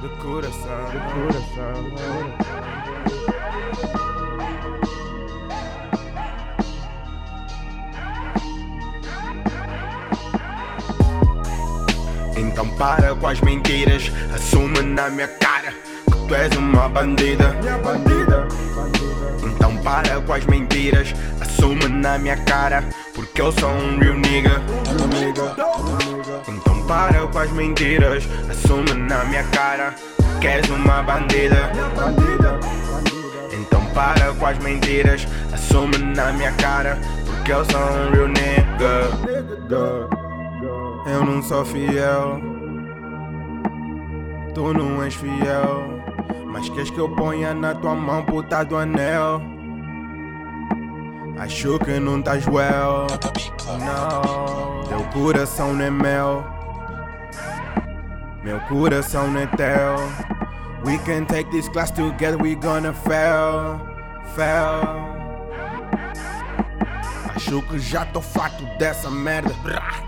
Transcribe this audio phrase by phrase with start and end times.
[0.00, 1.78] Do coração, do coração.
[12.36, 17.50] Então para com as mentiras, assume na minha cara que tu és uma bandida.
[17.60, 18.48] Minha bandida.
[19.44, 22.82] Então para com as mentiras, assume na minha cara
[23.14, 24.62] porque eu sou um real nigga.
[26.88, 29.94] Para com as mentiras, assume na minha cara,
[30.40, 31.70] que és uma bandida.
[33.52, 39.10] Então para com as mentiras, assume na minha cara, porque eu sou um real nigga.
[41.06, 42.40] Eu não sou fiel,
[44.54, 46.00] tu não és fiel.
[46.46, 49.42] Mas queres que eu ponha na tua mão puta do anel?
[51.38, 53.06] Acho que não estás well.
[53.78, 56.57] Não, teu coração não é mel.
[58.48, 59.98] Meu coração não é teu.
[60.82, 63.78] We can take this class together, we gonna fail.
[64.34, 65.18] Fail.
[67.36, 69.54] Acho que já tô farto dessa merda.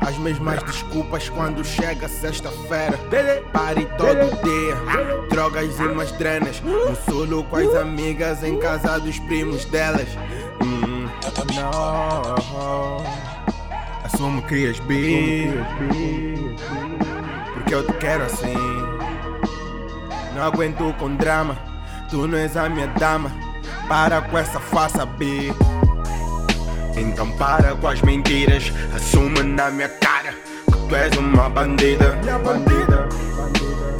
[0.00, 2.96] As mesmas desculpas quando chega sexta-feira.
[3.52, 6.60] Pare todo dia, drogas e umas drenas.
[6.60, 10.16] No solo com as amigas, em casa dos primos delas.
[10.62, 11.08] Hum,
[11.56, 13.04] não,
[14.04, 15.52] assumo crias bi.
[17.68, 18.54] Porque eu te quero assim.
[20.34, 21.54] Não aguento com drama,
[22.08, 23.30] tu não és a minha dama.
[23.86, 25.52] Para com essa farsa, bi.
[26.96, 30.32] Então para com as mentiras, assume na minha cara
[30.64, 32.18] que tu és uma bandida.
[32.42, 33.06] Bandida.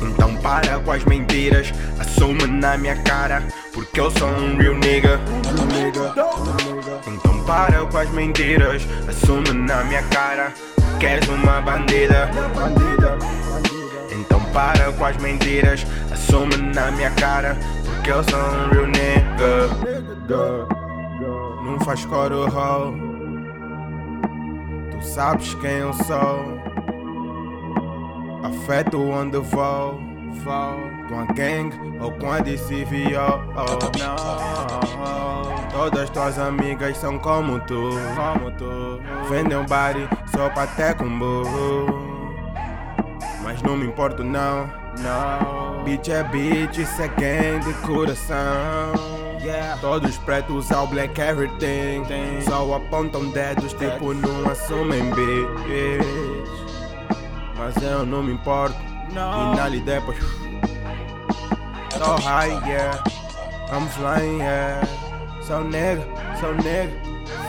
[0.00, 3.42] Então para com as mentiras, assume na minha cara,
[3.74, 5.20] porque eu sou um real nigga.
[7.04, 10.54] Então para com as mentiras, assume na minha cara
[10.98, 12.28] que és uma bandida.
[14.10, 19.68] Então para com as mentiras, assume na minha cara, porque eu sou um real nigga.
[21.64, 22.94] Não faz coro roll.
[24.90, 26.60] Tu sabes quem eu sou.
[28.42, 30.15] Afeto onde vou.
[30.44, 31.70] Vou com a gang
[32.00, 33.40] ou com a DCVO.
[33.56, 35.68] Oh, não.
[35.70, 37.90] Todas tuas amigas são como tu.
[38.14, 39.00] Como tu.
[39.28, 42.06] Vendem um body só pra ter com burro.
[43.42, 44.68] Mas não me importo não.
[44.98, 45.84] Não.
[45.84, 48.36] Bitch é bitch, isso é gang de coração.
[49.42, 49.80] Yeah.
[49.80, 52.02] Todos pretos ao black everything.
[52.48, 56.06] Só apontam dedos, tipo não assumem bitch.
[57.56, 58.95] Mas eu não me importo.
[59.12, 59.54] No.
[59.54, 60.18] E na depois.
[61.96, 63.02] So high, yeah.
[63.70, 64.84] I'm flying, yeah.
[65.42, 66.04] So nigga,
[66.40, 66.92] so nigga.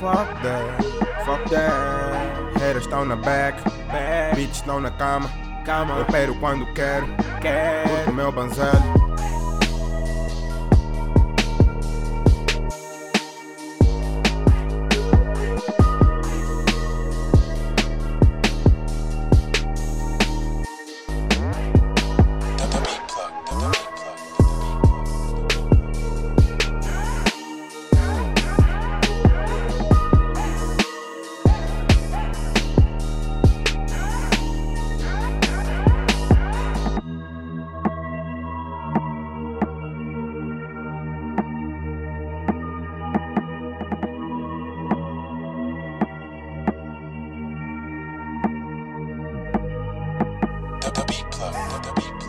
[0.00, 0.82] Fuck that,
[1.26, 2.58] fuck that.
[2.58, 4.34] Haters estão na back, back.
[4.34, 5.28] bitch estão na cama.
[5.64, 5.94] Cama.
[5.98, 7.06] Eu pego quando quero,
[7.40, 7.88] quero.
[7.88, 9.09] Curto meu banzelo.
[51.40, 52.19] club, the people.